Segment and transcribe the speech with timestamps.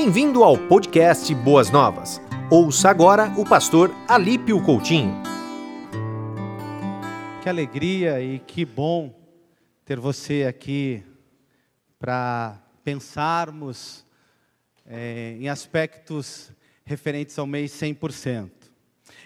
[0.00, 2.20] Bem-vindo ao podcast Boas Novas.
[2.52, 5.12] Ouça agora o pastor Alípio Coutinho.
[7.42, 9.12] Que alegria e que bom
[9.84, 11.02] ter você aqui
[11.98, 14.06] para pensarmos
[14.86, 16.52] é, em aspectos
[16.84, 18.52] referentes ao mês 100%.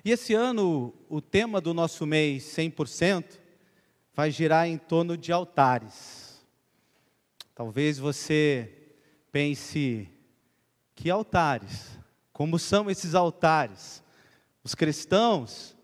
[0.02, 3.38] E esse ano, o tema do nosso mês 100%
[4.14, 6.42] vai girar em torno de altares.
[7.54, 8.72] Talvez você
[9.30, 10.08] pense,
[11.02, 11.98] que altares?
[12.32, 14.04] Como são esses altares?
[14.62, 15.76] Os cristãos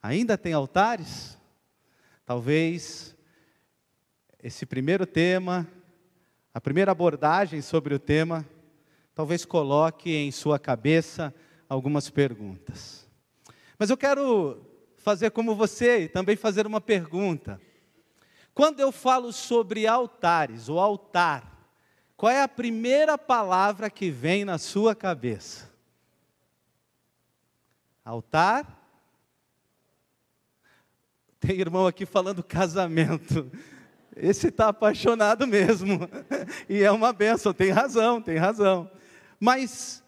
[0.00, 1.36] ainda têm altares?
[2.24, 3.16] Talvez
[4.40, 5.66] esse primeiro tema,
[6.54, 8.48] a primeira abordagem sobre o tema,
[9.12, 11.34] talvez coloque em sua cabeça
[11.68, 13.08] algumas perguntas.
[13.76, 14.64] Mas eu quero
[14.98, 17.60] fazer como você e também fazer uma pergunta.
[18.54, 21.59] Quando eu falo sobre altares, o altar,
[22.20, 25.70] qual é a primeira palavra que vem na sua cabeça?
[28.04, 28.66] Altar?
[31.40, 33.50] Tem irmão aqui falando casamento.
[34.14, 35.98] Esse está apaixonado mesmo.
[36.68, 38.90] E é uma benção, tem razão, tem razão.
[39.40, 40.04] Mas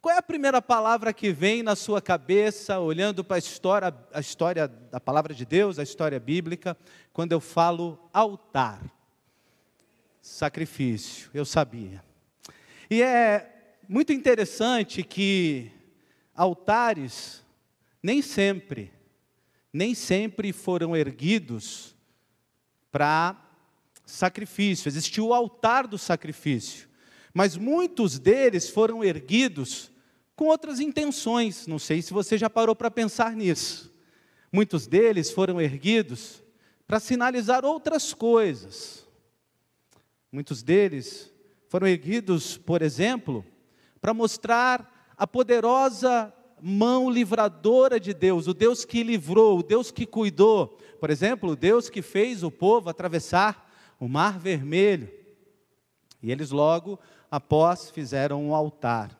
[0.00, 4.20] qual é a primeira palavra que vem na sua cabeça, olhando para a história, a
[4.20, 6.78] história da palavra de Deus, a história bíblica,
[7.12, 8.80] quando eu falo altar?
[10.28, 12.04] Sacrifício, eu sabia.
[12.90, 15.72] E é muito interessante que
[16.34, 17.42] altares
[18.02, 18.92] nem sempre,
[19.72, 21.96] nem sempre foram erguidos
[22.92, 23.42] para
[24.04, 24.86] sacrifício.
[24.86, 26.88] Existiu o altar do sacrifício,
[27.32, 29.90] mas muitos deles foram erguidos
[30.36, 31.66] com outras intenções.
[31.66, 33.90] Não sei se você já parou para pensar nisso.
[34.52, 36.42] Muitos deles foram erguidos
[36.86, 39.07] para sinalizar outras coisas.
[40.30, 41.32] Muitos deles
[41.68, 43.44] foram erguidos, por exemplo,
[44.00, 50.04] para mostrar a poderosa mão livradora de Deus, o Deus que livrou, o Deus que
[50.04, 50.78] cuidou.
[51.00, 55.10] Por exemplo, o Deus que fez o povo atravessar o Mar Vermelho.
[56.22, 56.98] E eles logo
[57.30, 59.16] após fizeram um altar.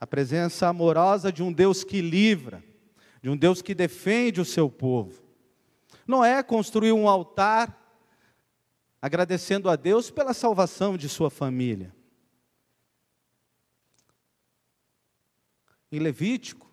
[0.00, 2.62] A presença amorosa de um Deus que livra,
[3.22, 5.22] de um Deus que defende o seu povo.
[6.06, 7.85] Noé construiu um altar
[9.00, 11.94] agradecendo a Deus pela salvação de sua família.
[15.90, 16.70] Em Levítico,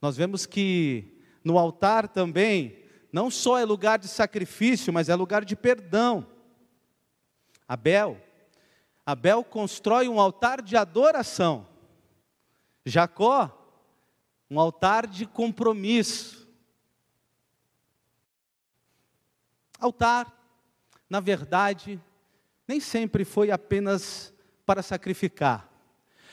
[0.00, 5.44] nós vemos que no altar também, não só é lugar de sacrifício, mas é lugar
[5.44, 6.26] de perdão.
[7.68, 8.20] Abel,
[9.04, 11.66] Abel constrói um altar de adoração.
[12.84, 13.58] Jacó,
[14.50, 16.48] um altar de compromisso.
[19.78, 20.32] Altar,
[21.12, 22.00] na verdade,
[22.66, 24.32] nem sempre foi apenas
[24.64, 25.72] para sacrificar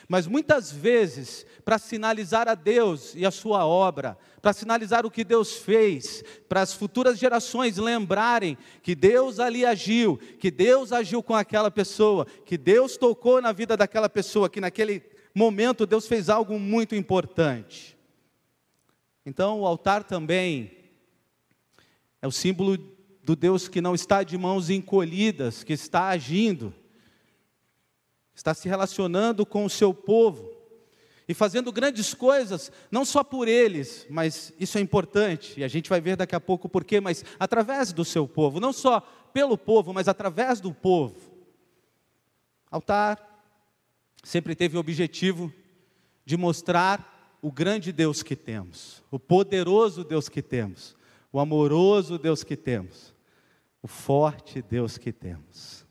[0.08, 5.22] mas muitas vezes para sinalizar a Deus e a sua obra, para sinalizar o que
[5.22, 11.32] Deus fez, para as futuras gerações lembrarem que Deus ali agiu, que Deus agiu com
[11.32, 15.00] aquela pessoa, que Deus tocou na vida daquela pessoa, que naquele
[15.32, 17.96] momento Deus fez algo muito importante.
[19.24, 20.72] Então, o altar também
[22.20, 22.76] é o símbolo
[23.30, 26.74] do Deus que não está de mãos encolhidas, que está agindo
[28.34, 30.50] está se relacionando com o seu povo
[31.28, 35.88] e fazendo grandes coisas, não só por eles, mas isso é importante, e a gente
[35.88, 39.00] vai ver daqui a pouco o porquê, mas através do seu povo, não só
[39.32, 41.30] pelo povo, mas através do povo.
[42.68, 43.44] Altar
[44.24, 45.52] sempre teve o objetivo
[46.24, 50.96] de mostrar o grande Deus que temos, o poderoso Deus que temos,
[51.32, 53.14] o amoroso Deus que temos,
[53.82, 55.86] o forte Deus que temos.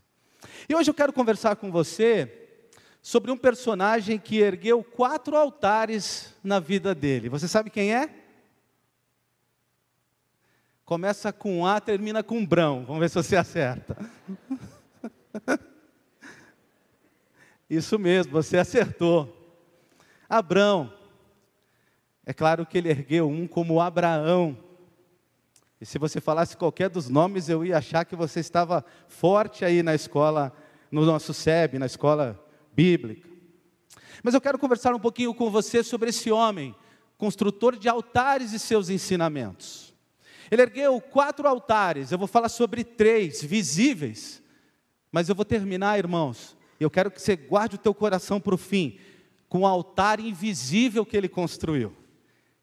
[0.68, 2.40] E hoje eu quero conversar com você
[3.02, 7.30] sobre um personagem que ergueu quatro altares na vida dele.
[7.30, 8.10] Você sabe quem é?
[10.86, 12.84] Começa com A, termina com Brão.
[12.86, 13.98] Vamos ver se você acerta.
[17.70, 19.36] Isso mesmo, você acertou.
[20.28, 20.92] Abrão.
[22.26, 24.58] É claro que ele ergueu um como Abraão.
[25.82, 29.82] E se você falasse qualquer dos nomes, eu ia achar que você estava forte aí
[29.82, 30.54] na escola,
[30.92, 32.38] no nosso SEB, na escola
[32.74, 33.30] bíblica.
[34.22, 36.76] Mas eu quero conversar um pouquinho com você sobre esse homem,
[37.18, 39.94] construtor de altares e seus ensinamentos.
[40.52, 44.42] Ele ergueu quatro altares, eu vou falar sobre três visíveis,
[45.12, 46.58] mas eu vou terminar, irmãos.
[46.80, 48.98] Eu quero que você guarde o teu coração para o fim,
[49.48, 51.96] com o altar invisível que ele construiu.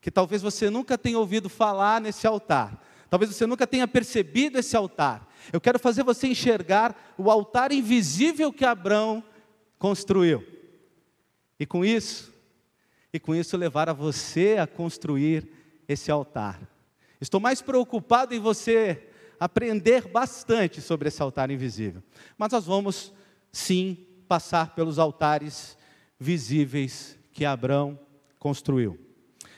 [0.01, 2.81] Que talvez você nunca tenha ouvido falar nesse altar.
[3.09, 5.29] Talvez você nunca tenha percebido esse altar.
[5.53, 9.23] Eu quero fazer você enxergar o altar invisível que Abraão
[9.79, 10.45] construiu.
[11.59, 12.35] E com isso,
[13.13, 15.49] e com isso levar a você a construir
[15.89, 16.61] esse altar.
[17.21, 22.03] Estou mais preocupado em você aprender bastante sobre esse altar invisível.
[22.37, 23.13] Mas nós vamos
[23.53, 25.79] sim passar pelos altares
[26.19, 27.99] visíveis que Abraão
[28.39, 29.06] construiu.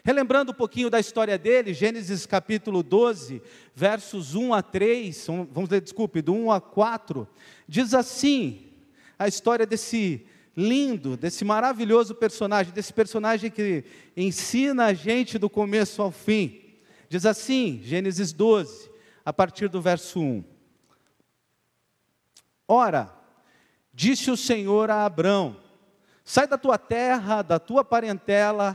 [0.09, 3.43] Relembrando um pouquinho da história dele, Gênesis capítulo 12,
[3.75, 7.29] versos 1 a 3, vamos ler, desculpe, do 1 a 4,
[7.69, 8.73] diz assim:
[9.19, 10.27] a história desse
[10.57, 13.85] lindo, desse maravilhoso personagem, desse personagem que
[14.17, 16.59] ensina a gente do começo ao fim.
[17.11, 18.91] Diz assim, Gênesis 12,
[19.27, 20.43] a partir do verso 1.
[22.67, 23.15] Ora,
[23.93, 25.55] disse o Senhor a Abrão:
[26.25, 28.75] Sai da tua terra, da tua parentela,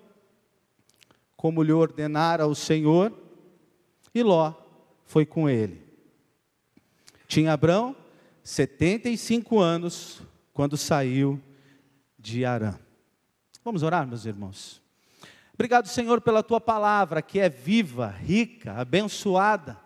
[1.41, 3.11] como lhe ordenara o Senhor,
[4.13, 4.53] e Ló
[5.05, 5.83] foi com ele.
[7.27, 7.95] Tinha Abrão
[8.43, 10.21] 75 anos
[10.53, 11.41] quando saiu
[12.15, 12.77] de Arã.
[13.65, 14.83] Vamos orar, meus irmãos.
[15.51, 19.79] Obrigado, Senhor, pela tua palavra que é viva, rica, abençoada.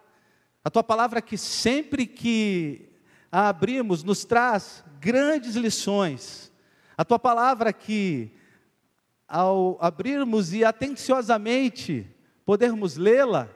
[0.62, 2.90] A tua palavra que sempre que
[3.32, 6.52] a abrimos nos traz grandes lições.
[6.98, 8.35] A tua palavra que
[9.28, 12.08] ao abrirmos e atenciosamente
[12.46, 13.50] podermos lê-la,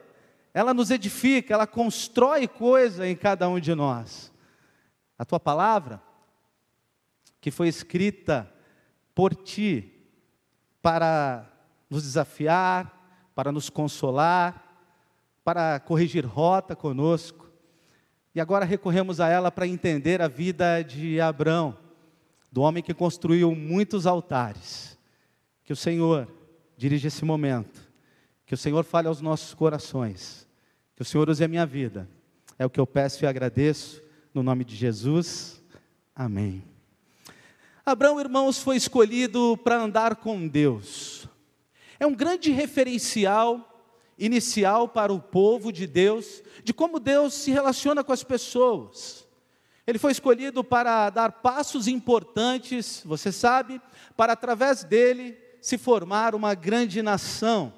[0.54, 4.34] ela nos edifica, ela constrói coisa em cada um de nós.
[5.18, 6.02] A tua palavra,
[7.40, 8.52] que foi escrita
[9.14, 9.94] por ti,
[10.82, 11.46] para
[11.90, 14.66] nos desafiar, para nos consolar,
[15.44, 17.50] para corrigir rota conosco.
[18.34, 21.78] E agora recorremos a ela para entender a vida de Abraão,
[22.52, 24.99] do homem que construiu muitos altares
[25.70, 26.28] que o Senhor
[26.76, 27.80] dirija esse momento.
[28.44, 30.48] Que o Senhor fale aos nossos corações.
[30.96, 32.10] Que o Senhor use a minha vida.
[32.58, 34.02] É o que eu peço e agradeço.
[34.34, 35.62] No nome de Jesus.
[36.16, 36.64] Amém.
[37.86, 41.28] Abraão, irmãos, foi escolhido para andar com Deus.
[42.00, 43.86] É um grande referencial
[44.18, 49.28] inicial para o povo de Deus, de como Deus se relaciona com as pessoas.
[49.86, 53.80] Ele foi escolhido para dar passos importantes, você sabe,
[54.18, 57.74] para através dele se formar uma grande nação.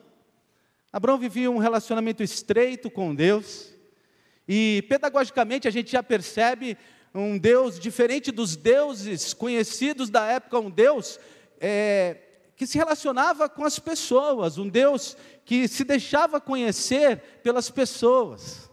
[0.91, 3.73] Abraão vivia um relacionamento estreito com Deus,
[4.47, 6.77] e pedagogicamente a gente já percebe
[7.13, 11.19] um Deus diferente dos deuses conhecidos da época, um Deus
[11.59, 12.17] é,
[12.55, 18.69] que se relacionava com as pessoas, um Deus que se deixava conhecer pelas pessoas.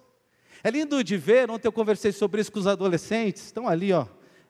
[0.63, 4.07] É lindo de ver, ontem eu conversei sobre isso com os adolescentes, estão ali, ó,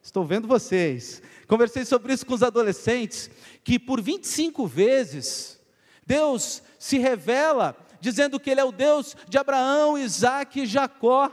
[0.09, 1.23] estou vendo vocês.
[1.47, 3.31] Conversei sobre isso com os adolescentes,
[3.63, 5.61] que por 25 vezes
[6.07, 11.31] Deus se revela dizendo que Ele é o Deus de Abraão, Isaac e Jacó.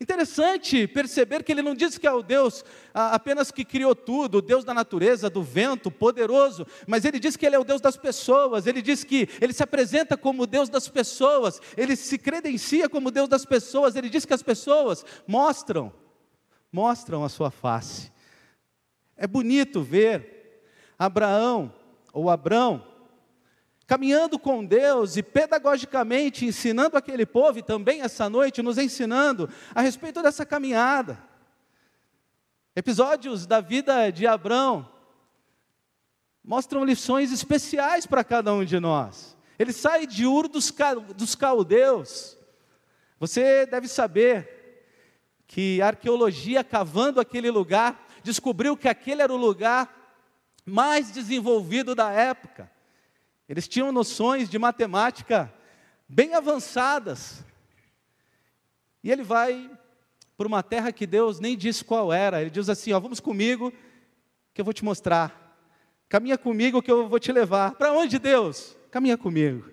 [0.00, 4.42] Interessante perceber que ele não diz que é o Deus apenas que criou tudo, o
[4.42, 7.96] Deus da natureza, do vento, poderoso, mas ele diz que ele é o Deus das
[7.96, 12.88] pessoas, ele diz que ele se apresenta como o Deus das pessoas, ele se credencia
[12.88, 15.92] como o Deus das pessoas, ele diz que as pessoas mostram,
[16.74, 18.10] mostram a sua face.
[19.16, 20.60] É bonito ver
[20.98, 21.72] Abraão
[22.12, 22.84] ou Abrão
[23.86, 29.82] caminhando com Deus e pedagogicamente ensinando aquele povo, e também essa noite nos ensinando a
[29.82, 31.22] respeito dessa caminhada.
[32.74, 34.90] Episódios da vida de Abrão
[36.42, 39.36] mostram lições especiais para cada um de nós.
[39.60, 40.74] Ele sai de Ur dos,
[41.14, 42.36] dos caldeus.
[43.20, 44.53] Você deve saber
[45.46, 50.04] que a arqueologia cavando aquele lugar descobriu que aquele era o lugar
[50.64, 52.70] mais desenvolvido da época.
[53.48, 55.52] Eles tinham noções de matemática
[56.08, 57.44] bem avançadas.
[59.02, 59.70] E ele vai
[60.36, 62.40] para uma terra que Deus nem disse qual era.
[62.40, 63.72] Ele diz assim: ó, vamos comigo,
[64.54, 65.42] que eu vou te mostrar.
[66.08, 67.74] Caminha comigo que eu vou te levar.
[67.74, 68.76] Para onde, Deus?
[68.90, 69.68] Caminha comigo.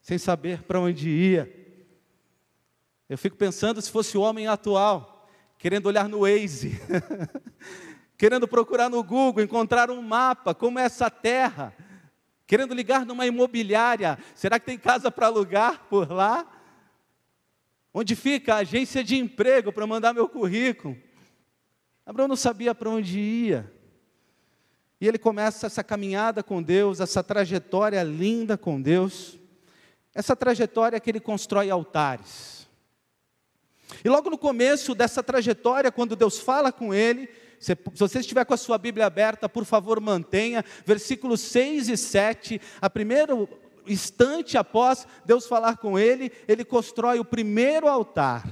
[0.00, 1.61] Sem saber para onde ia.
[3.12, 5.28] Eu fico pensando se fosse o homem atual
[5.58, 6.80] querendo olhar no Waze,
[8.16, 11.76] querendo procurar no Google, encontrar um mapa, como é essa terra,
[12.46, 16.50] querendo ligar numa imobiliária, será que tem casa para alugar por lá?
[17.92, 20.96] Onde fica a agência de emprego para mandar meu currículo?
[22.06, 23.70] Abraão não sabia para onde ia.
[24.98, 29.38] E ele começa essa caminhada com Deus, essa trajetória linda com Deus,
[30.14, 32.61] essa trajetória que ele constrói altares.
[34.04, 38.54] E logo no começo dessa trajetória, quando Deus fala com ele, se você estiver com
[38.54, 43.48] a sua Bíblia aberta, por favor, mantenha, versículos 6 e 7, a primeiro
[43.86, 48.48] instante após Deus falar com ele, ele constrói o primeiro altar.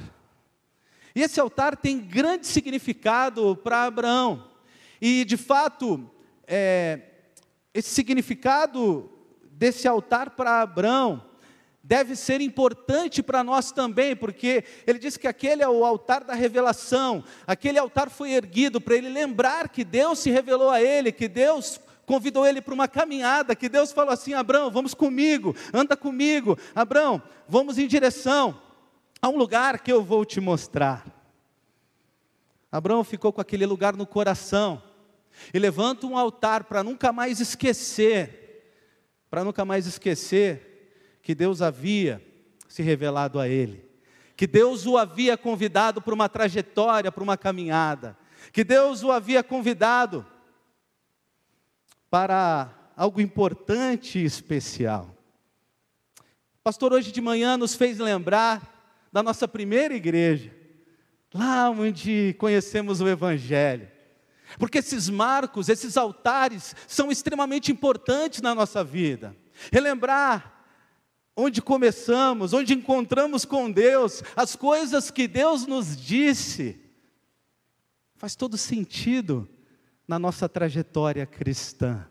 [1.15, 4.49] E esse altar tem grande significado para Abraão.
[5.01, 6.09] E, de fato,
[6.47, 7.01] é,
[7.75, 9.11] esse significado
[9.51, 11.30] desse altar para Abraão
[11.83, 16.35] deve ser importante para nós também, porque ele diz que aquele é o altar da
[16.35, 21.27] revelação, aquele altar foi erguido para ele lembrar que Deus se revelou a ele, que
[21.27, 26.59] Deus convidou ele para uma caminhada, que Deus falou assim: Abraão, vamos comigo, anda comigo,
[26.75, 28.61] Abraão, vamos em direção
[29.23, 31.07] a um lugar que eu vou te mostrar.
[32.71, 34.83] Abraão ficou com aquele lugar no coração
[35.53, 38.65] e levanta um altar para nunca mais esquecer,
[39.31, 40.70] para nunca mais esquecer
[41.23, 42.25] que Deus havia
[42.69, 43.85] se revelado a ele,
[44.37, 48.17] que Deus o havia convidado para uma trajetória, para uma caminhada,
[48.53, 50.27] que Deus o havia convidado
[52.09, 55.15] para algo importante e especial.
[56.63, 60.55] pastor, hoje de manhã nos fez lembrar da nossa primeira igreja,
[61.33, 63.89] lá onde conhecemos o Evangelho.
[64.59, 69.37] Porque esses marcos, esses altares, são extremamente importantes na nossa vida.
[69.73, 70.60] Relembrar
[71.41, 76.79] onde começamos, onde encontramos com Deus, as coisas que Deus nos disse,
[78.17, 79.49] faz todo sentido
[80.07, 82.07] na nossa trajetória cristã.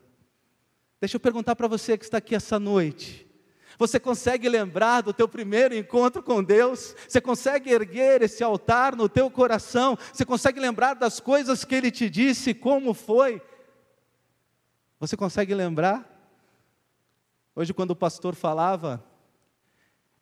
[1.00, 3.28] Deixa eu perguntar para você que está aqui essa noite.
[3.78, 6.96] Você consegue lembrar do teu primeiro encontro com Deus?
[7.08, 9.98] Você consegue erguer esse altar no teu coração?
[10.12, 13.42] Você consegue lembrar das coisas que Ele te disse, como foi?
[15.00, 16.06] Você consegue lembrar?
[17.56, 19.04] Hoje, quando o pastor falava,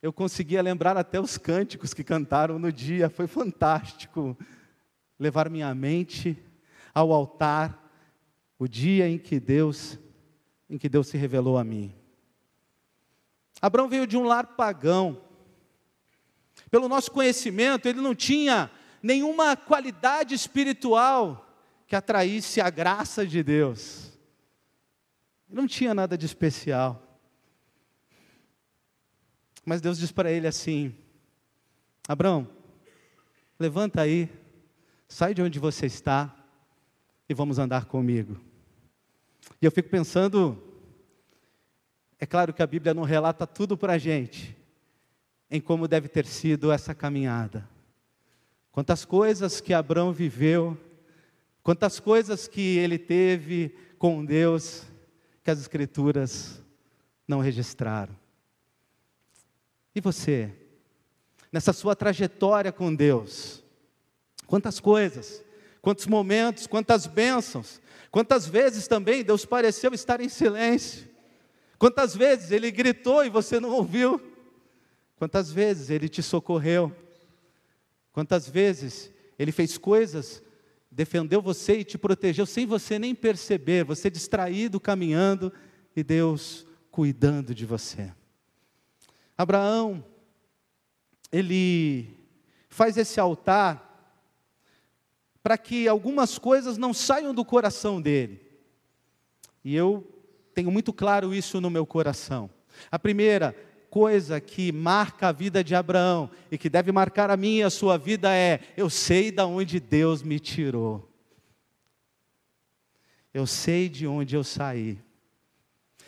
[0.01, 4.37] eu conseguia lembrar até os cânticos que cantaram no dia, foi fantástico
[5.19, 6.37] levar minha mente
[6.93, 7.83] ao altar,
[8.59, 9.99] o dia em que Deus,
[10.69, 11.93] em que Deus se revelou a mim.
[13.61, 15.21] Abraão veio de um lar pagão.
[16.69, 18.69] Pelo nosso conhecimento, ele não tinha
[19.01, 21.47] nenhuma qualidade espiritual
[21.87, 24.11] que atraísse a graça de Deus.
[25.49, 27.06] Ele não tinha nada de especial.
[29.69, 30.95] Mas Deus diz para ele assim:
[32.07, 32.47] Abraão,
[33.59, 34.29] levanta aí,
[35.09, 36.33] sai de onde você está
[37.27, 38.39] e vamos andar comigo.
[39.61, 40.57] E eu fico pensando,
[42.17, 44.55] é claro que a Bíblia não relata tudo para a gente,
[45.51, 47.67] em como deve ter sido essa caminhada.
[48.71, 50.77] Quantas coisas que Abraão viveu,
[51.61, 54.85] quantas coisas que ele teve com Deus,
[55.43, 56.63] que as Escrituras
[57.27, 58.15] não registraram.
[59.97, 60.53] E você?
[61.51, 63.63] Nessa sua trajetória com Deus,
[64.45, 65.43] quantas coisas,
[65.81, 71.09] quantos momentos, quantas bênçãos, quantas vezes também Deus pareceu estar em silêncio,
[71.79, 74.21] quantas vezes Ele gritou e você não ouviu,
[75.15, 76.95] quantas vezes Ele te socorreu,
[78.11, 80.43] quantas vezes Ele fez coisas,
[80.91, 85.51] defendeu você e te protegeu sem você nem perceber, você distraído, caminhando
[85.95, 88.11] e Deus cuidando de você.
[89.37, 90.03] Abraão,
[91.31, 92.17] ele
[92.69, 93.83] faz esse altar
[95.43, 98.41] para que algumas coisas não saiam do coração dele.
[99.63, 100.05] E eu
[100.53, 102.49] tenho muito claro isso no meu coração.
[102.91, 103.55] A primeira
[103.89, 107.69] coisa que marca a vida de Abraão e que deve marcar a minha e a
[107.69, 111.07] sua vida é: eu sei de onde Deus me tirou.
[113.33, 114.99] Eu sei de onde eu saí.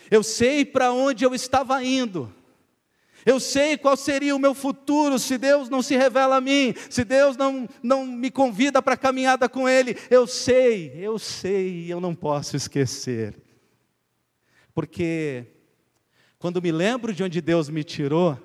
[0.09, 2.33] Eu sei para onde eu estava indo.
[3.25, 7.03] Eu sei qual seria o meu futuro se Deus não se revela a mim, se
[7.03, 9.97] Deus não, não me convida para a caminhada com Ele.
[10.09, 13.35] Eu sei, eu sei, eu não posso esquecer.
[14.73, 15.45] Porque
[16.38, 18.38] quando me lembro de onde Deus me tirou,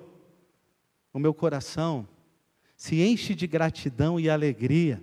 [1.13, 2.07] o meu coração
[2.75, 5.01] se enche de gratidão e alegria.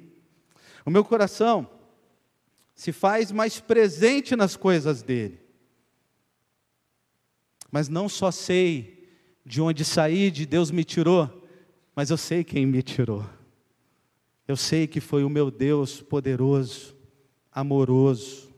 [0.84, 1.68] O meu coração
[2.74, 5.40] se faz mais presente nas coisas dele.
[7.70, 9.01] Mas não só sei
[9.44, 11.48] de onde saí, de Deus me tirou,
[11.94, 13.24] mas eu sei quem me tirou.
[14.46, 16.96] Eu sei que foi o meu Deus poderoso,
[17.50, 18.52] amoroso.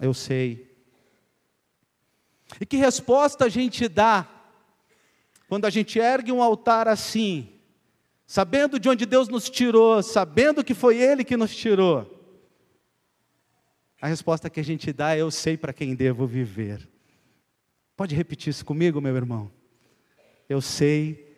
[0.00, 0.70] Eu sei.
[2.60, 4.28] E que resposta a gente dá
[5.48, 7.60] quando a gente ergue um altar assim,
[8.26, 12.20] sabendo de onde Deus nos tirou, sabendo que foi Ele que nos tirou?
[14.02, 16.90] a resposta que a gente dá é: Eu sei para quem devo viver.
[17.96, 19.50] Pode repetir isso comigo, meu irmão?
[20.48, 21.36] Eu sei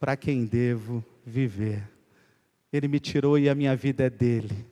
[0.00, 1.88] para quem devo viver.
[2.72, 4.66] Ele me tirou e a minha vida é dele.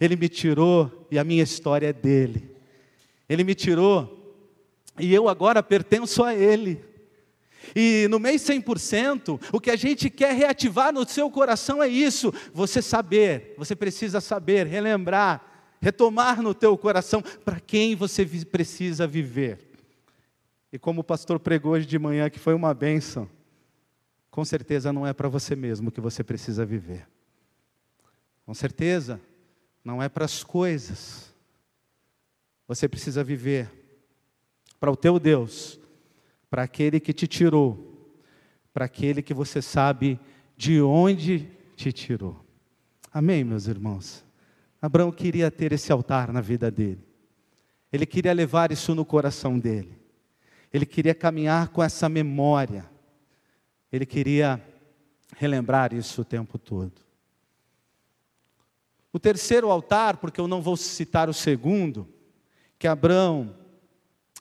[0.00, 2.50] Ele me tirou e a minha história é dele.
[3.28, 4.36] Ele me tirou
[4.98, 6.84] e eu agora pertenço a ele.
[7.74, 12.32] E no mês 100%, o que a gente quer reativar no seu coração é isso,
[12.52, 19.71] você saber, você precisa saber, relembrar, retomar no teu coração para quem você precisa viver.
[20.72, 23.28] E como o pastor pregou hoje de manhã, que foi uma bênção,
[24.30, 27.06] com certeza não é para você mesmo que você precisa viver.
[28.46, 29.20] Com certeza,
[29.84, 31.30] não é para as coisas.
[32.66, 33.70] Você precisa viver
[34.80, 35.78] para o teu Deus,
[36.48, 38.10] para aquele que te tirou,
[38.72, 40.18] para aquele que você sabe
[40.56, 42.42] de onde te tirou.
[43.12, 44.24] Amém, meus irmãos?
[44.80, 47.06] Abraão queria ter esse altar na vida dele.
[47.92, 50.01] Ele queria levar isso no coração dele.
[50.72, 52.88] Ele queria caminhar com essa memória.
[53.92, 54.60] Ele queria
[55.36, 56.92] relembrar isso o tempo todo.
[59.12, 62.08] O terceiro altar, porque eu não vou citar o segundo,
[62.78, 63.54] que Abraão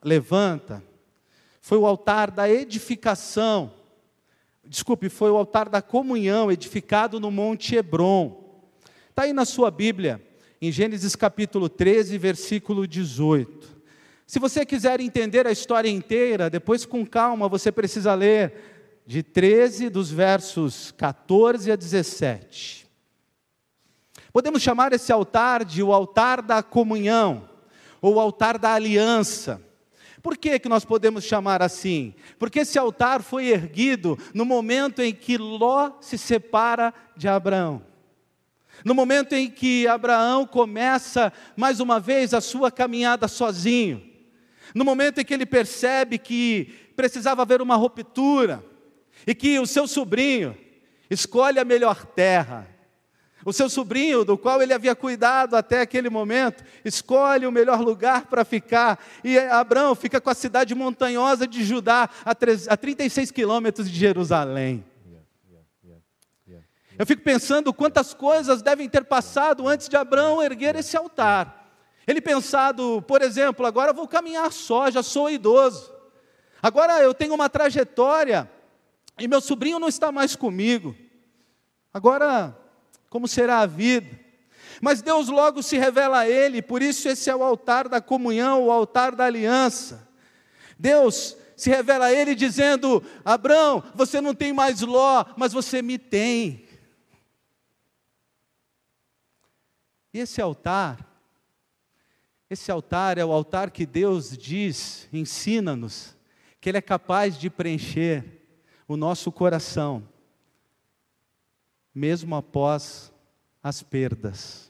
[0.02, 0.82] levanta,
[1.60, 3.74] foi o altar da edificação,
[4.66, 8.64] desculpe, foi o altar da comunhão edificado no Monte Hebron.
[9.10, 10.26] Está aí na sua Bíblia,
[10.62, 13.71] em Gênesis capítulo 13, versículo 18.
[14.32, 19.90] Se você quiser entender a história inteira, depois com calma você precisa ler de 13
[19.90, 22.88] dos versos 14 a 17.
[24.32, 27.50] Podemos chamar esse altar de o altar da comunhão,
[28.02, 29.62] ou o altar da aliança.
[30.24, 32.16] Por que, que nós podemos chamar assim?
[32.40, 37.84] Porque esse altar foi erguido no momento em que Ló se separa de Abraão.
[38.86, 44.10] No momento em que Abraão começa mais uma vez a sua caminhada sozinho.
[44.74, 48.64] No momento em que ele percebe que precisava haver uma ruptura
[49.26, 50.58] e que o seu sobrinho
[51.10, 52.68] escolhe a melhor terra,
[53.44, 58.28] o seu sobrinho, do qual ele havia cuidado até aquele momento, escolhe o melhor lugar
[58.28, 59.04] para ficar.
[59.24, 64.86] E Abraão fica com a cidade montanhosa de Judá, a 36 quilômetros de Jerusalém.
[67.00, 71.61] Eu fico pensando quantas coisas devem ter passado antes de Abraão erguer esse altar.
[72.12, 75.90] Ele pensado, por exemplo, agora vou caminhar só, já sou idoso.
[76.62, 78.52] Agora eu tenho uma trajetória
[79.18, 80.94] e meu sobrinho não está mais comigo.
[81.94, 82.54] Agora
[83.10, 84.20] como será a vida.
[84.82, 88.66] Mas Deus logo se revela a ele, por isso esse é o altar da comunhão,
[88.66, 90.06] o altar da aliança.
[90.78, 95.98] Deus se revela a ele dizendo: Abraão, você não tem mais Ló, mas você me
[95.98, 96.68] tem.
[100.14, 101.11] E esse altar,
[102.52, 106.18] esse altar é o altar que Deus diz, ensina-nos,
[106.60, 108.44] que Ele é capaz de preencher
[108.86, 110.06] o nosso coração
[111.96, 113.12] mesmo após
[113.64, 114.70] as perdas,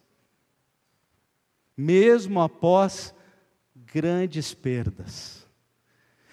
[1.75, 3.15] mesmo após
[3.75, 5.47] grandes perdas.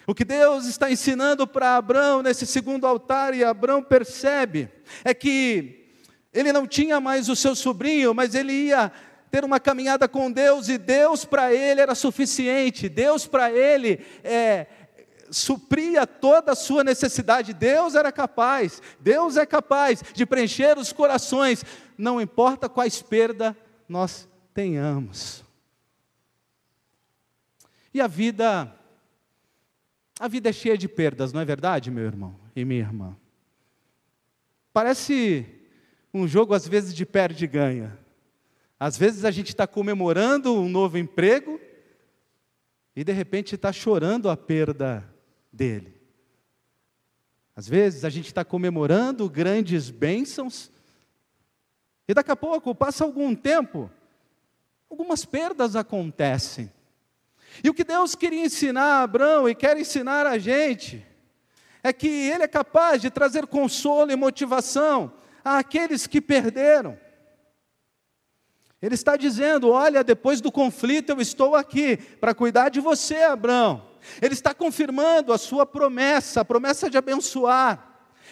[0.07, 4.69] O que Deus está ensinando para Abraão nesse segundo altar, e Abraão percebe,
[5.03, 5.93] é que
[6.31, 8.93] ele não tinha mais o seu sobrinho, mas ele ia
[9.31, 14.67] ter uma caminhada com Deus, e Deus para ele era suficiente, Deus para ele é,
[15.31, 17.53] supria toda a sua necessidade.
[17.53, 21.64] Deus era capaz, Deus é capaz de preencher os corações,
[21.97, 23.55] não importa quais perdas
[23.88, 25.45] nós tenhamos.
[27.93, 28.73] E a vida,
[30.19, 33.17] a vida é cheia de perdas, não é verdade, meu irmão e minha irmã?
[34.73, 35.47] Parece
[36.12, 37.99] um jogo, às vezes, de perde e ganha.
[38.79, 41.61] Às vezes a gente está comemorando um novo emprego
[42.95, 45.05] e de repente está chorando a perda
[45.53, 45.99] dele.
[47.57, 50.71] Às vezes a gente está comemorando grandes bênçãos,
[52.07, 53.91] e daqui a pouco, passa algum tempo,
[54.88, 56.73] algumas perdas acontecem.
[57.62, 61.05] E o que Deus queria ensinar a Abraão e quer ensinar a gente,
[61.83, 65.12] é que Ele é capaz de trazer consolo e motivação
[65.45, 66.99] àqueles que perderam.
[68.81, 73.88] Ele está dizendo: Olha, depois do conflito eu estou aqui para cuidar de você, Abraão.
[74.23, 77.85] Ele está confirmando a sua promessa, a promessa de abençoar.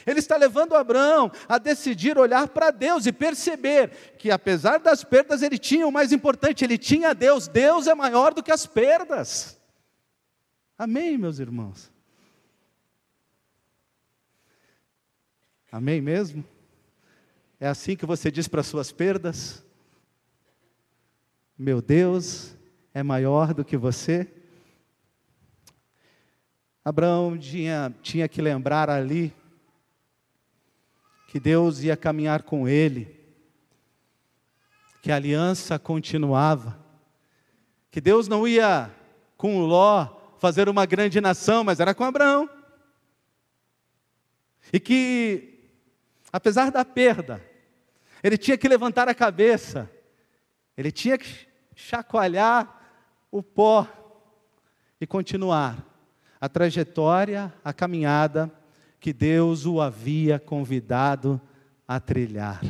[0.07, 5.43] Ele está levando Abraão a decidir olhar para Deus e perceber que, apesar das perdas,
[5.43, 7.49] ele tinha o mais importante: ele tinha Deus.
[7.49, 9.61] Deus é maior do que as perdas.
[10.79, 11.91] Amém, meus irmãos?
[15.73, 16.45] Amém mesmo?
[17.59, 19.66] É assim que você diz para as suas perdas?
[21.59, 22.55] Meu Deus
[22.93, 24.31] é maior do que você?
[26.85, 29.35] Abraão tinha, tinha que lembrar ali
[31.29, 33.19] que Deus ia caminhar com ele,
[35.03, 36.79] que a aliança continuava,
[37.91, 38.95] que Deus não ia
[39.39, 42.51] com Ló fazer uma grande nação, mas era com Abraão.
[44.71, 45.71] E que,
[46.31, 47.43] apesar da perda,
[48.23, 49.91] ele tinha que levantar a cabeça,
[50.77, 51.46] ele tinha que
[51.77, 52.81] chacoalhar
[53.31, 53.87] o pó
[54.99, 55.85] e continuar
[56.41, 58.51] a trajetória, a caminhada
[58.99, 61.41] que Deus o havia convidado
[61.87, 62.63] a trilhar.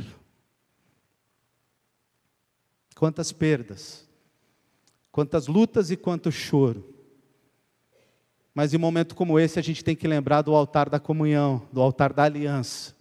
[2.96, 4.06] Quantas perdas,
[5.12, 6.94] quantas lutas e quanto choro.
[8.52, 11.80] Mas em momento como esse, a gente tem que lembrar do altar da comunhão, do
[11.80, 12.94] altar da aliança.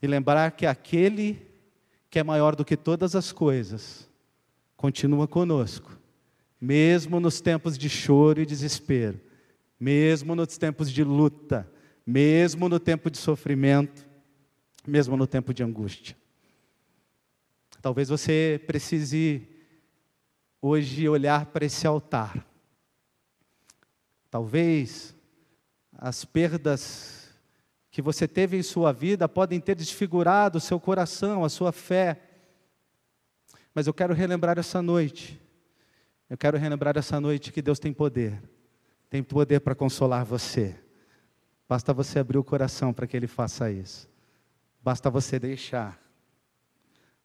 [0.00, 1.44] E lembrar que aquele
[2.08, 4.05] que é maior do que todas as coisas,
[4.86, 5.98] continua conosco,
[6.60, 9.20] mesmo nos tempos de choro e desespero,
[9.80, 11.68] mesmo nos tempos de luta,
[12.06, 14.06] mesmo no tempo de sofrimento,
[14.86, 16.16] mesmo no tempo de angústia.
[17.82, 19.48] Talvez você precise
[20.62, 22.46] hoje olhar para esse altar.
[24.30, 25.16] Talvez
[25.98, 27.28] as perdas
[27.90, 32.25] que você teve em sua vida podem ter desfigurado o seu coração, a sua fé.
[33.76, 35.38] Mas eu quero relembrar essa noite.
[36.30, 38.42] Eu quero relembrar essa noite que Deus tem poder.
[39.10, 40.74] Tem poder para consolar você.
[41.68, 44.08] Basta você abrir o coração para que Ele faça isso.
[44.82, 46.00] Basta você deixar.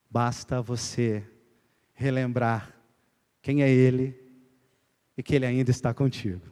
[0.09, 1.23] Basta você
[1.93, 2.75] relembrar
[3.41, 4.13] quem é Ele
[5.17, 6.45] e que Ele ainda está contigo.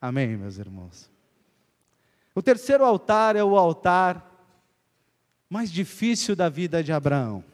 [0.00, 1.10] Amém, meus irmãos?
[2.34, 4.46] O terceiro altar é o altar
[5.46, 7.44] mais difícil da vida de Abraão.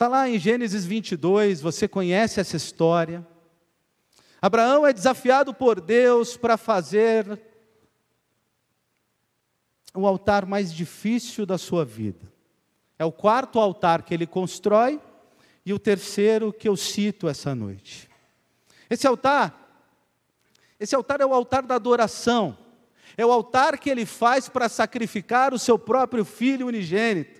[0.00, 3.26] Está lá em Gênesis 22, você conhece essa história.
[4.40, 7.38] Abraão é desafiado por Deus para fazer
[9.94, 12.32] o altar mais difícil da sua vida.
[12.98, 14.98] É o quarto altar que ele constrói
[15.66, 18.08] e o terceiro que eu cito essa noite.
[18.88, 19.84] Esse altar,
[20.80, 22.56] esse altar é o altar da adoração.
[23.18, 27.38] É o altar que ele faz para sacrificar o seu próprio filho unigênito.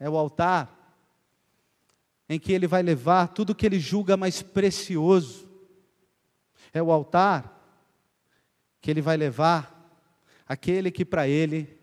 [0.00, 0.75] É o altar
[2.28, 5.48] em que ele vai levar tudo que ele julga mais precioso.
[6.72, 7.52] É o altar
[8.80, 9.72] que ele vai levar
[10.46, 11.78] aquele que para ele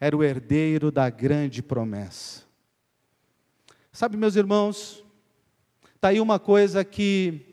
[0.00, 2.42] era o herdeiro da grande promessa.
[3.92, 5.04] Sabe, meus irmãos,
[5.94, 7.52] está aí uma coisa que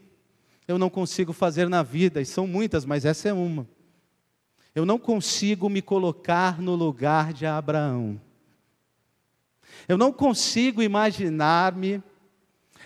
[0.68, 3.68] eu não consigo fazer na vida, e são muitas, mas essa é uma.
[4.74, 8.22] Eu não consigo me colocar no lugar de Abraão.
[9.88, 12.04] Eu não consigo imaginar-me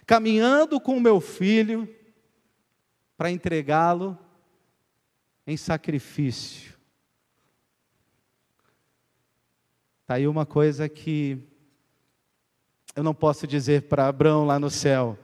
[0.05, 1.87] caminhando com o meu filho
[3.17, 4.17] para entregá-lo
[5.45, 6.73] em sacrifício.
[10.01, 11.37] Está aí uma coisa que
[12.95, 15.17] eu não posso dizer para Abraão lá no céu: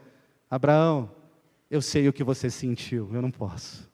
[0.50, 1.10] Abraão,
[1.70, 3.88] eu sei o que você sentiu, eu não posso.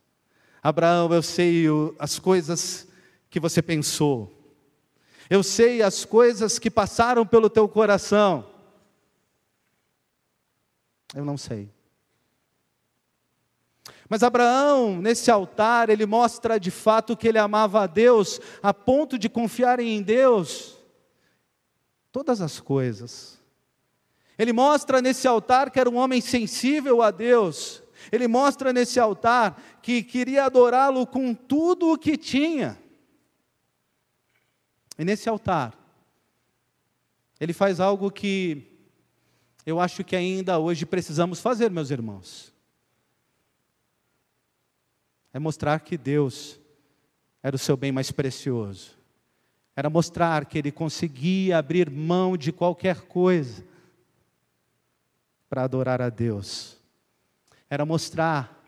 [0.62, 2.88] Abraão, eu sei o, as coisas
[3.28, 4.32] que você pensou,
[5.28, 8.55] eu sei as coisas que passaram pelo teu coração.
[11.14, 11.70] Eu não sei.
[14.08, 19.18] Mas Abraão, nesse altar, ele mostra de fato que ele amava a Deus, a ponto
[19.18, 20.76] de confiar em Deus
[22.12, 23.40] todas as coisas.
[24.38, 27.82] Ele mostra nesse altar que era um homem sensível a Deus.
[28.12, 32.78] Ele mostra nesse altar que queria adorá-lo com tudo o que tinha.
[34.98, 35.76] E nesse altar,
[37.40, 38.75] ele faz algo que
[39.66, 42.54] eu acho que ainda hoje precisamos fazer, meus irmãos.
[45.32, 46.58] É mostrar que Deus
[47.42, 48.96] era o seu bem mais precioso
[49.76, 53.62] era mostrar que ele conseguia abrir mão de qualquer coisa
[55.50, 56.78] para adorar a Deus.
[57.68, 58.58] Era mostrar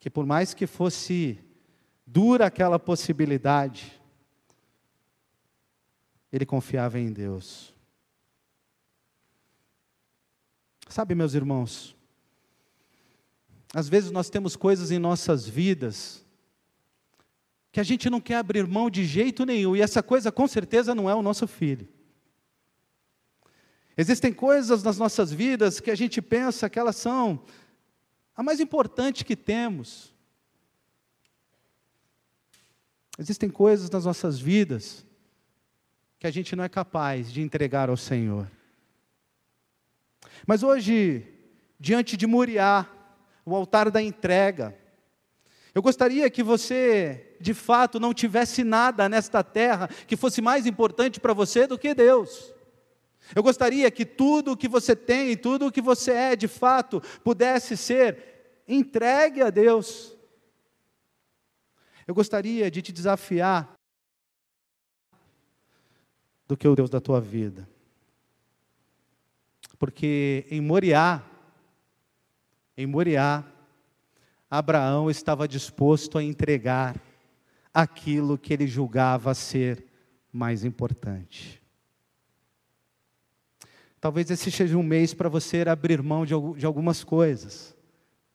[0.00, 1.38] que, por mais que fosse
[2.06, 4.00] dura aquela possibilidade,
[6.32, 7.74] ele confiava em Deus.
[10.92, 11.96] Sabe, meus irmãos,
[13.72, 16.22] às vezes nós temos coisas em nossas vidas
[17.72, 20.94] que a gente não quer abrir mão de jeito nenhum, e essa coisa com certeza
[20.94, 21.88] não é o nosso filho.
[23.96, 27.42] Existem coisas nas nossas vidas que a gente pensa que elas são
[28.36, 30.14] a mais importante que temos.
[33.18, 35.06] Existem coisas nas nossas vidas
[36.18, 38.46] que a gente não é capaz de entregar ao Senhor.
[40.46, 41.26] Mas hoje,
[41.78, 42.88] diante de Moriá,
[43.44, 44.76] o altar da entrega,
[45.74, 51.18] eu gostaria que você, de fato, não tivesse nada nesta terra que fosse mais importante
[51.18, 52.52] para você do que Deus.
[53.34, 57.00] Eu gostaria que tudo o que você tem, tudo o que você é, de fato,
[57.24, 60.16] pudesse ser entregue a Deus.
[62.06, 63.72] Eu gostaria de te desafiar
[66.46, 67.66] do que o Deus da tua vida.
[69.82, 71.20] Porque em Moriá,
[72.76, 73.44] em Moriá,
[74.48, 76.94] Abraão estava disposto a entregar
[77.74, 79.84] aquilo que ele julgava ser
[80.32, 81.60] mais importante.
[84.00, 86.32] Talvez esse seja um mês para você abrir mão de,
[86.64, 87.76] algumas coisas,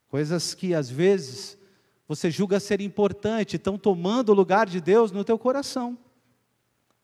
[0.10, 1.58] coisas que às vezes
[2.10, 5.98] você julga ser importante, estão tomando o lugar de Deus no teu coração,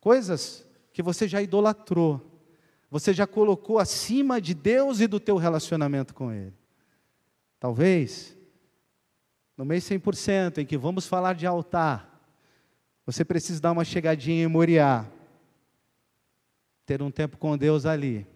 [0.02, 2.33] coisas que você já idolatrou,
[2.94, 6.54] você já colocou acima de Deus e do teu relacionamento com Ele.
[7.60, 8.38] Talvez,
[9.58, 12.24] no mês 100%, em que vamos falar de altar,
[13.04, 15.10] você precisa dar uma chegadinha em Moriá,
[16.86, 18.28] ter um tempo com Deus ali,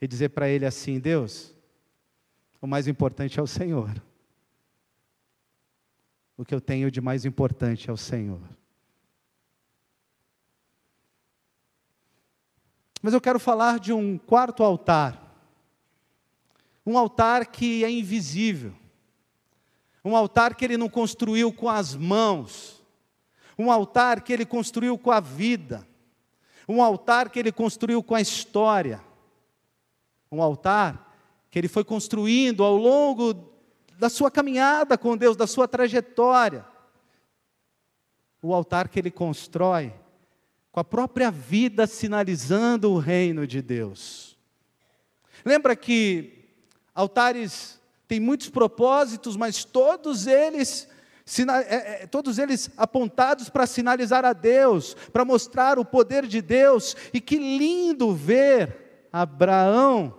[0.00, 1.54] e dizer para Ele assim: Deus,
[2.62, 4.02] o mais importante é o Senhor.
[6.38, 8.40] O que eu tenho de mais importante é o Senhor.
[13.02, 15.22] Mas eu quero falar de um quarto altar.
[16.84, 18.74] Um altar que é invisível.
[20.04, 22.82] Um altar que ele não construiu com as mãos.
[23.58, 25.86] Um altar que ele construiu com a vida.
[26.68, 29.06] Um altar que ele construiu com a história
[30.30, 31.16] um altar
[31.50, 33.34] que ele foi construindo ao longo
[33.98, 36.64] da sua caminhada com Deus, da sua trajetória.
[38.42, 39.92] O altar que ele constrói
[40.70, 44.36] com a própria vida sinalizando o reino de Deus.
[45.44, 46.46] Lembra que
[46.94, 50.88] altares têm muitos propósitos, mas todos eles
[51.66, 56.96] é, é, todos eles apontados para sinalizar a Deus, para mostrar o poder de Deus,
[57.12, 60.18] e que lindo ver Abraão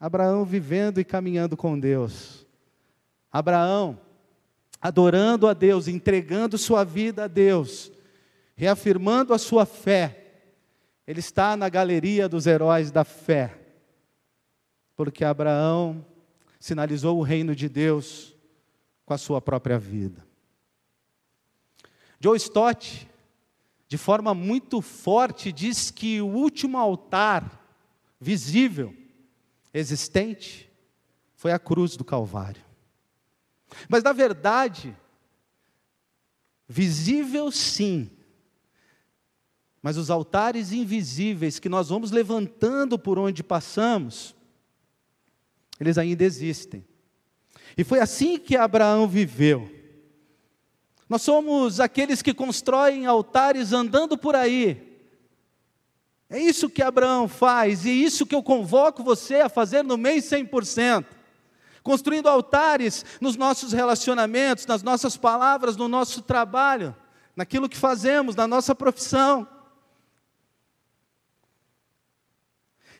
[0.00, 2.46] Abraão vivendo e caminhando com Deus.
[3.32, 3.98] Abraão
[4.80, 7.90] adorando a Deus, entregando sua vida a Deus,
[8.54, 10.24] reafirmando a sua fé.
[11.06, 13.58] Ele está na galeria dos heróis da fé.
[14.96, 16.04] Porque Abraão
[16.60, 18.36] sinalizou o reino de Deus
[19.04, 20.26] com a sua própria vida.
[22.20, 23.08] Joe Stott,
[23.86, 27.64] de forma muito forte, diz que o último altar
[28.20, 28.94] visível
[29.72, 30.68] existente
[31.34, 32.67] foi a cruz do Calvário.
[33.88, 34.96] Mas, na verdade,
[36.66, 38.10] visível sim,
[39.82, 44.34] mas os altares invisíveis que nós vamos levantando por onde passamos,
[45.78, 46.84] eles ainda existem.
[47.76, 49.72] E foi assim que Abraão viveu.
[51.08, 54.88] Nós somos aqueles que constroem altares andando por aí,
[56.30, 59.96] é isso que Abraão faz e é isso que eu convoco você a fazer no
[59.96, 61.06] mês 100%.
[61.88, 66.94] Construindo altares nos nossos relacionamentos, nas nossas palavras, no nosso trabalho,
[67.34, 69.48] naquilo que fazemos, na nossa profissão.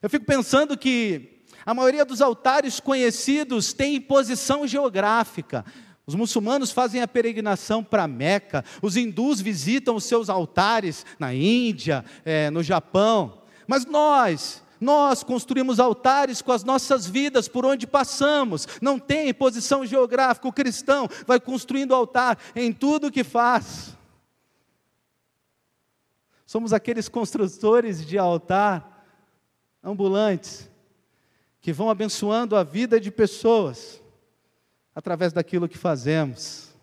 [0.00, 5.66] Eu fico pensando que a maioria dos altares conhecidos tem posição geográfica.
[6.06, 12.02] Os muçulmanos fazem a peregrinação para Meca, os hindus visitam os seus altares na Índia,
[12.24, 18.66] é, no Japão, mas nós, nós construímos altares com as nossas vidas por onde passamos,
[18.80, 20.48] não tem posição geográfica.
[20.48, 23.96] O cristão vai construindo altar em tudo que faz.
[26.46, 29.04] Somos aqueles construtores de altar
[29.82, 30.68] ambulantes
[31.60, 34.02] que vão abençoando a vida de pessoas
[34.94, 36.74] através daquilo que fazemos,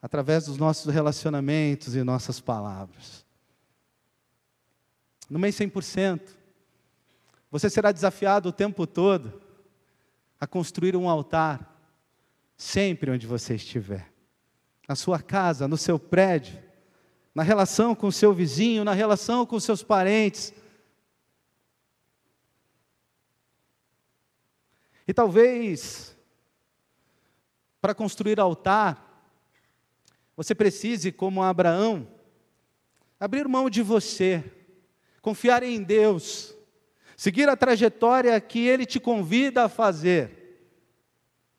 [0.00, 3.24] através dos nossos relacionamentos e nossas palavras.
[5.28, 6.20] No mês 100%,
[7.54, 9.40] você será desafiado o tempo todo
[10.40, 11.72] a construir um altar,
[12.56, 14.12] sempre onde você estiver.
[14.88, 16.60] Na sua casa, no seu prédio,
[17.32, 20.52] na relação com o seu vizinho, na relação com seus parentes.
[25.06, 26.16] E talvez
[27.80, 29.30] para construir altar,
[30.36, 32.08] você precise, como Abraão,
[33.20, 34.42] abrir mão de você,
[35.22, 36.52] confiar em Deus,
[37.16, 40.70] seguir a trajetória que Ele te convida a fazer,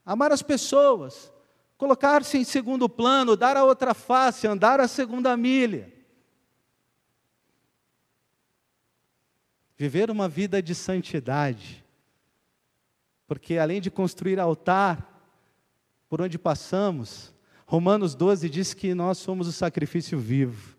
[0.05, 1.31] amar as pessoas,
[1.77, 5.95] colocar-se em segundo plano, dar a outra face, andar a segunda milha.
[9.77, 11.83] viver uma vida de santidade.
[13.27, 15.11] Porque além de construir altar
[16.07, 17.33] por onde passamos,
[17.65, 20.77] Romanos 12 diz que nós somos o sacrifício vivo.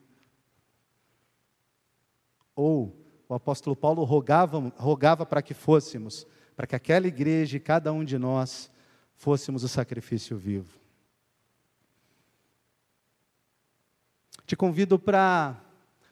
[2.54, 7.92] Ou o apóstolo Paulo rogava, rogava para que fôssemos, para que aquela igreja e cada
[7.92, 8.70] um de nós
[9.16, 10.78] fôssemos o sacrifício vivo.
[14.46, 15.56] Te convido para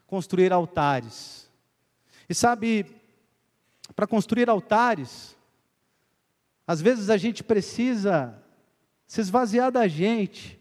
[0.06, 1.48] construir altares.
[2.28, 2.86] E sabe,
[3.94, 5.36] para construir altares,
[6.66, 8.42] às vezes a gente precisa
[9.06, 10.58] se esvaziar da gente,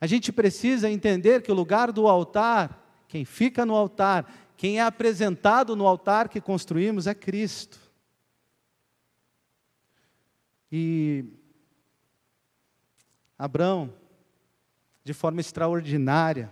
[0.00, 4.82] a gente precisa entender que o lugar do altar, quem fica no altar, quem é
[4.82, 7.80] apresentado no altar que construímos é Cristo.
[10.70, 11.24] E
[13.36, 13.92] Abraão,
[15.02, 16.48] de forma extraordinária,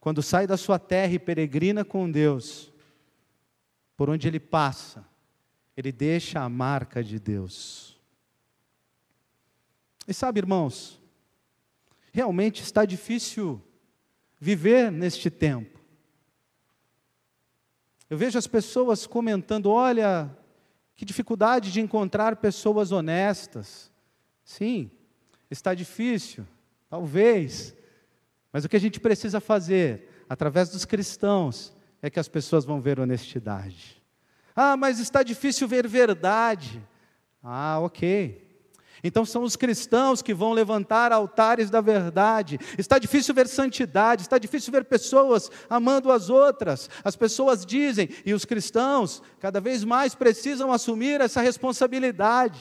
[0.00, 2.72] quando sai da sua terra e peregrina com Deus,
[3.96, 5.06] por onde ele passa,
[5.76, 7.96] ele deixa a marca de Deus.
[10.08, 11.00] E sabe, irmãos,
[12.10, 13.62] realmente está difícil
[14.40, 15.77] viver neste tempo.
[18.08, 20.30] Eu vejo as pessoas comentando: olha,
[20.94, 23.90] que dificuldade de encontrar pessoas honestas.
[24.44, 24.90] Sim,
[25.50, 26.46] está difícil,
[26.88, 27.74] talvez,
[28.52, 32.80] mas o que a gente precisa fazer, através dos cristãos, é que as pessoas vão
[32.80, 34.02] ver honestidade.
[34.56, 36.82] Ah, mas está difícil ver verdade.
[37.42, 38.47] Ah, ok.
[39.02, 42.58] Então são os cristãos que vão levantar altares da verdade.
[42.76, 46.90] Está difícil ver santidade, está difícil ver pessoas amando as outras.
[47.04, 52.60] As pessoas dizem, e os cristãos cada vez mais precisam assumir essa responsabilidade.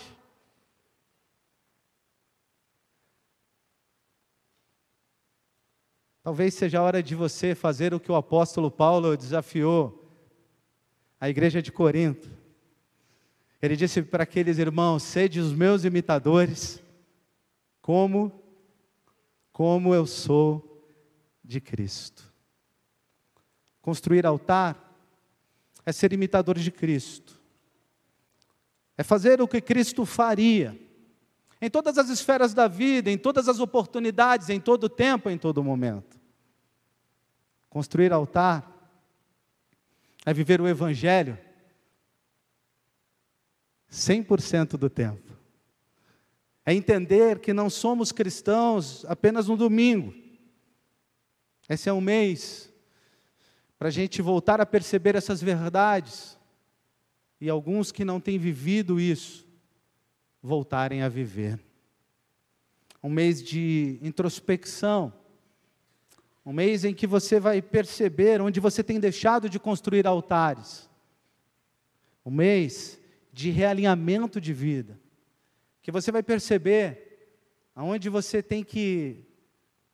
[6.28, 10.12] Talvez seja a hora de você fazer o que o apóstolo Paulo desafiou
[11.22, 12.37] a igreja de Corinto.
[13.62, 16.82] Ele disse para aqueles irmãos: sede os meus imitadores,
[17.82, 18.44] como,
[19.52, 20.86] como eu sou
[21.44, 22.24] de Cristo.
[23.82, 24.84] Construir altar
[25.86, 27.40] é ser imitador de Cristo,
[28.98, 30.78] é fazer o que Cristo faria,
[31.60, 35.64] em todas as esferas da vida, em todas as oportunidades, em todo tempo, em todo
[35.64, 36.20] momento.
[37.70, 38.72] Construir altar
[40.26, 41.47] é viver o Evangelho
[43.92, 45.38] 100% do tempo.
[46.66, 50.14] É entender que não somos cristãos apenas no domingo.
[51.70, 52.74] Esse é um mês
[53.78, 56.38] para a gente voltar a perceber essas verdades.
[57.40, 59.46] E alguns que não têm vivido isso,
[60.42, 61.60] voltarem a viver.
[63.02, 65.14] Um mês de introspecção.
[66.46, 70.90] Um mês em que você vai perceber onde você tem deixado de construir altares.
[72.26, 73.00] Um mês
[73.38, 75.00] de realinhamento de vida,
[75.84, 77.36] que você vai perceber
[77.76, 79.28] aonde você tem que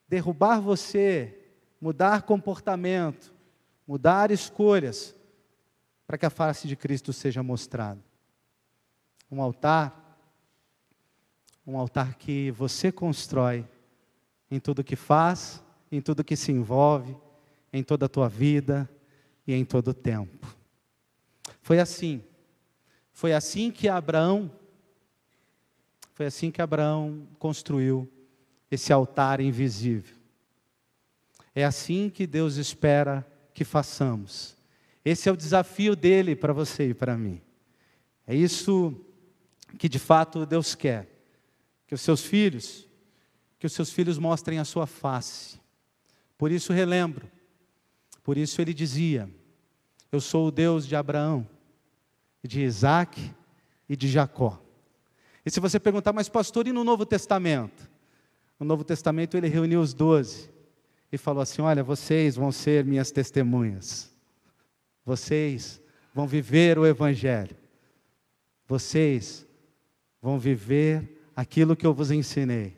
[0.08, 1.52] derrubar você,
[1.82, 3.34] mudar comportamento,
[3.86, 5.14] mudar escolhas,
[6.08, 8.02] para que a face de Cristo seja mostrada.
[9.30, 10.18] Um altar,
[11.68, 13.68] um altar que você constrói
[14.50, 17.14] em tudo que faz, em tudo que se envolve,
[17.74, 18.90] em toda a tua vida
[19.46, 20.48] e em todo o tempo.
[21.62, 22.24] Foi assim
[23.14, 24.52] foi assim que Abraão
[26.14, 28.08] foi assim que Abraão construiu
[28.70, 30.16] esse altar invisível.
[31.56, 34.56] É assim que Deus espera que façamos.
[35.04, 37.42] Esse é o desafio dele para você e para mim.
[38.28, 38.96] É isso
[39.78, 41.10] que de fato Deus quer.
[41.88, 42.88] Que os seus filhos,
[43.60, 45.60] que os seus filhos mostrem a sua face.
[46.38, 47.30] Por isso relembro.
[48.24, 49.30] Por isso ele dizia:
[50.12, 51.48] Eu sou o Deus de Abraão,
[52.48, 53.34] de Isaac
[53.88, 54.62] e de Jacó.
[55.46, 57.90] E se você perguntar, mas pastor, e no Novo Testamento?
[58.60, 60.50] No Novo Testamento ele reuniu os doze
[61.12, 64.12] e falou assim: Olha, vocês vão ser minhas testemunhas,
[65.06, 65.82] vocês
[66.14, 67.56] vão viver o Evangelho,
[68.68, 69.46] vocês
[70.22, 72.78] vão viver aquilo que eu vos ensinei,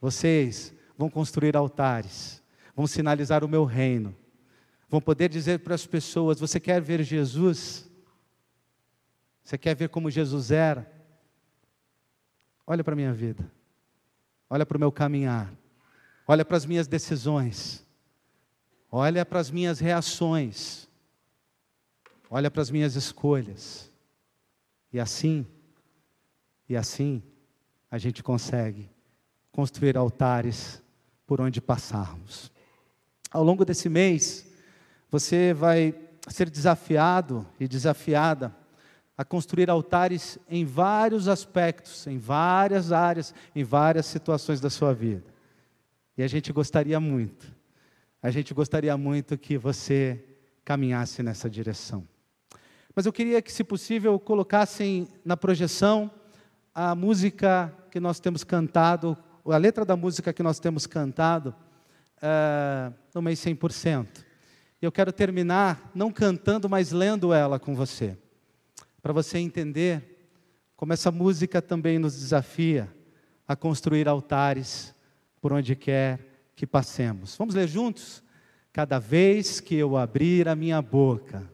[0.00, 2.42] vocês vão construir altares,
[2.74, 4.14] vão sinalizar o meu reino,
[4.88, 7.88] vão poder dizer para as pessoas: Você quer ver Jesus?
[9.44, 10.90] Você quer ver como Jesus era?
[12.66, 13.50] Olha para a minha vida.
[14.48, 15.52] Olha para o meu caminhar.
[16.26, 17.84] Olha para as minhas decisões.
[18.90, 20.88] Olha para as minhas reações.
[22.30, 23.90] Olha para as minhas escolhas.
[24.92, 25.46] E assim,
[26.68, 27.22] e assim,
[27.90, 28.90] a gente consegue
[29.50, 30.82] construir altares
[31.26, 32.52] por onde passarmos.
[33.30, 34.46] Ao longo desse mês,
[35.10, 35.94] você vai
[36.28, 38.54] ser desafiado e desafiada
[39.16, 45.24] a construir altares em vários aspectos, em várias áreas, em várias situações da sua vida.
[46.16, 47.54] E a gente gostaria muito,
[48.22, 50.24] a gente gostaria muito que você
[50.64, 52.06] caminhasse nessa direção.
[52.94, 56.10] Mas eu queria que, se possível, colocassem na projeção
[56.74, 61.54] a música que nós temos cantado, a letra da música que nós temos cantado
[62.18, 64.06] uh, no mês 100%.
[64.80, 68.16] Eu quero terminar não cantando, mas lendo ela com você,
[69.02, 70.12] para você entender
[70.76, 72.88] como essa música também nos desafia
[73.46, 74.94] a construir altares
[75.40, 76.20] por onde quer
[76.54, 77.36] que passemos.
[77.36, 78.22] Vamos ler juntos?
[78.72, 81.50] Cada vez que eu abrir a minha boca,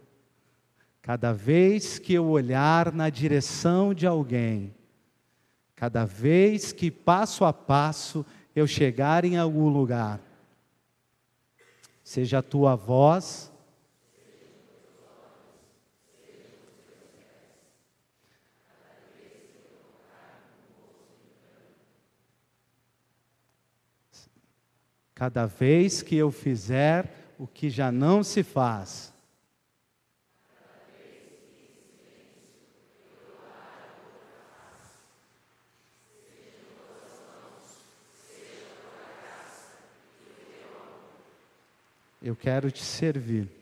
[1.01, 4.75] cada vez que eu olhar na direção de alguém,
[5.75, 8.25] cada vez que passo a passo
[8.55, 10.21] eu chegar em algum lugar,
[12.05, 13.51] seja a tua voz,
[25.19, 29.13] Cada vez que eu fizer o que já não se faz,
[42.23, 43.58] eu quero te servir.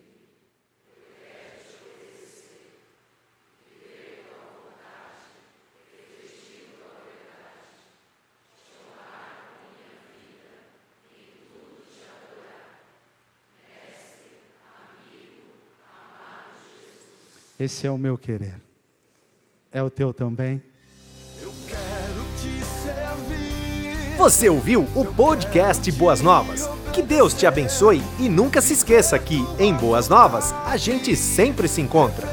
[17.59, 18.61] Esse é o meu querer.
[19.73, 20.63] É o teu também?
[21.41, 24.17] Eu quero te servir.
[24.19, 26.69] Você ouviu o podcast Boas Novas?
[26.93, 31.67] Que Deus te abençoe e nunca se esqueça que, em Boas Novas, a gente sempre
[31.67, 32.29] se encontra.